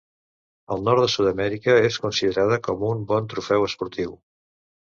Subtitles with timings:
[0.75, 4.19] Al nord de Sud-amèrica és considerada com un bon trofeu esportiu.